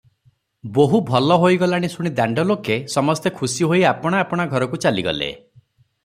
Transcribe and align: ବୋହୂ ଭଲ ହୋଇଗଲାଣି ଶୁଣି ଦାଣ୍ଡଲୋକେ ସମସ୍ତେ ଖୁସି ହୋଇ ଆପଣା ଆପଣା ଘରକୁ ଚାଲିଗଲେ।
ବୋହୂ 0.75 0.99
ଭଲ 1.09 1.35
ହୋଇଗଲାଣି 1.43 1.89
ଶୁଣି 1.95 2.11
ଦାଣ୍ଡଲୋକେ 2.19 2.77
ସମସ୍ତେ 2.93 3.33
ଖୁସି 3.41 3.69
ହୋଇ 3.73 3.83
ଆପଣା 3.91 4.23
ଆପଣା 4.25 4.47
ଘରକୁ 4.55 4.81
ଚାଲିଗଲେ। 4.87 5.29